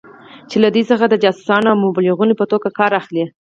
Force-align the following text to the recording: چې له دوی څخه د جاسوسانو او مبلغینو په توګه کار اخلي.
چې 0.49 0.57
له 0.63 0.67
دوی 0.73 0.83
څخه 0.91 1.05
د 1.07 1.15
جاسوسانو 1.23 1.67
او 1.71 1.77
مبلغینو 1.85 2.39
په 2.39 2.45
توګه 2.51 2.69
کار 2.79 2.91
اخلي. 3.01 3.23